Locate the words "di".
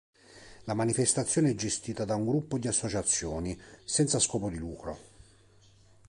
2.57-2.67, 4.49-4.57